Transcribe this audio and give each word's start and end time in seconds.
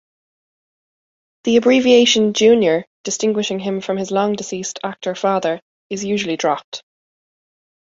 The 1.43 1.57
abbreviation 1.57 2.33
"Junior", 2.33 2.85
distinguishing 3.03 3.59
him 3.59 3.81
from 3.81 3.97
his 3.97 4.09
long 4.09 4.33
deceased 4.33 4.79
actor 4.83 5.13
father, 5.13 5.61
is 5.91 6.03
usually 6.03 6.37
dropped. 6.37 6.81